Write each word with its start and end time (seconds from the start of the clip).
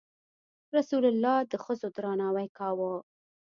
رسول 0.77 1.03
الله 1.11 1.35
د 1.51 1.53
ښځو 1.63 1.87
درناوی 1.95 2.47
کاوه. 2.57 2.93